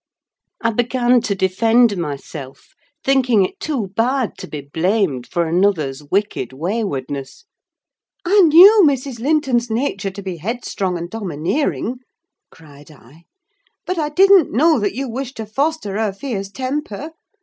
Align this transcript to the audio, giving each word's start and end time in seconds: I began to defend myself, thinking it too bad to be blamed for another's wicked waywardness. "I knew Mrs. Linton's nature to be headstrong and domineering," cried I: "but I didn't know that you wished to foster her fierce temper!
I 0.61 0.71
began 0.71 1.21
to 1.21 1.35
defend 1.35 1.95
myself, 1.95 2.73
thinking 3.03 3.45
it 3.45 3.59
too 3.59 3.89
bad 3.95 4.35
to 4.39 4.47
be 4.47 4.61
blamed 4.61 5.27
for 5.27 5.45
another's 5.45 6.01
wicked 6.03 6.53
waywardness. 6.53 7.45
"I 8.25 8.41
knew 8.41 8.81
Mrs. 8.83 9.19
Linton's 9.19 9.69
nature 9.69 10.09
to 10.09 10.23
be 10.23 10.37
headstrong 10.37 10.97
and 10.97 11.07
domineering," 11.07 11.97
cried 12.49 12.89
I: 12.89 13.25
"but 13.85 13.99
I 13.99 14.09
didn't 14.09 14.51
know 14.51 14.79
that 14.79 14.95
you 14.95 15.07
wished 15.07 15.37
to 15.37 15.45
foster 15.45 15.99
her 15.99 16.11
fierce 16.11 16.49
temper! 16.49 17.11